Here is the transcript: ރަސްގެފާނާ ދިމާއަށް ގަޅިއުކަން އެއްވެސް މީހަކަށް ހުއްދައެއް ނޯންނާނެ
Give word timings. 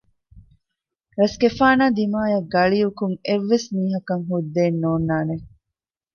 ރަސްގެފާނާ 1.19 1.85
ދިމާއަށް 1.97 2.47
ގަޅިއުކަން 2.53 3.15
އެއްވެސް 3.25 3.67
މީހަކަށް 3.75 4.25
ހުއްދައެއް 4.29 4.79
ނޯންނާނެ 4.83 5.35